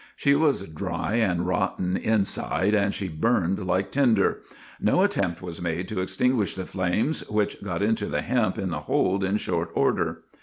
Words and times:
She 0.15 0.33
was 0.33 0.63
dry 0.63 1.17
and 1.17 1.45
rotten 1.45 1.95
inside 1.95 2.73
and 2.73 2.91
she 2.91 3.07
burned 3.07 3.63
like 3.67 3.91
tinder. 3.91 4.39
No 4.79 5.03
attempt 5.03 5.43
was 5.43 5.61
made 5.61 5.87
to 5.89 6.01
extinguish 6.01 6.55
the 6.55 6.65
flames, 6.65 7.21
which 7.29 7.63
got 7.63 7.83
into 7.83 8.07
the 8.07 8.23
hemp 8.23 8.57
in 8.57 8.71
the 8.71 8.79
hold 8.89 9.23
in 9.23 9.37
short 9.37 9.69
order. 9.75 10.23